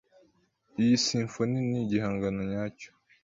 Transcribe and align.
Iyi 0.81 0.95
simfoni 1.05 1.59
ni 1.67 1.77
igihangano 1.83 2.39
nyacyo. 2.51 2.89